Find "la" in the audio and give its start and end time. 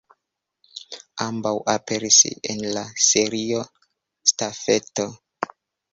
2.79-2.85